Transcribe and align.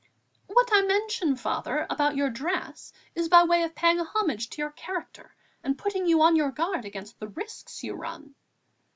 "What 0.47 0.69
I 0.73 0.81
mention, 0.81 1.35
Father, 1.35 1.85
about 1.87 2.15
your 2.15 2.31
dress 2.31 2.91
is 3.13 3.29
by 3.29 3.43
way 3.43 3.61
of 3.61 3.75
paying 3.75 3.99
homage 3.99 4.49
to 4.49 4.57
your 4.59 4.71
character 4.71 5.35
and 5.63 5.77
putting 5.77 6.07
you 6.07 6.23
on 6.23 6.35
your 6.35 6.49
guard 6.49 6.85
against 6.85 7.19
the 7.19 7.27
risks 7.27 7.83
you 7.83 7.93
run." 7.93 8.33